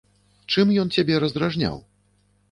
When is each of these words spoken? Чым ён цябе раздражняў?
Чым 0.53 0.71
ён 0.83 0.87
цябе 0.95 1.19
раздражняў? 1.25 1.77